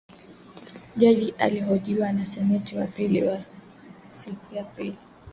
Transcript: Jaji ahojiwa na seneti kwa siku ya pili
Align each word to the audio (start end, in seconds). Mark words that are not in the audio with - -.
Jaji 0.97 1.33
ahojiwa 1.39 2.11
na 2.11 2.25
seneti 2.25 2.75
kwa 2.75 3.41
siku 4.07 4.55
ya 4.55 4.63
pili 4.63 4.97